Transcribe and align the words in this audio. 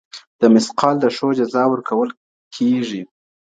"د 0.39 0.41
مثقال 0.55 0.95
د 0.99 1.05
ښو 1.15 1.27
جزا 1.39 1.63
ورکول 1.69 2.09
کېږي. 2.55 3.01